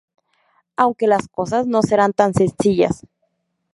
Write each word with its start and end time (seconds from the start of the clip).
Aunque 0.77 1.05
las 1.05 1.27
cosas 1.27 1.67
no 1.67 1.83
serán 1.83 2.11
tan 2.13 2.33
sencillas... 2.33 3.05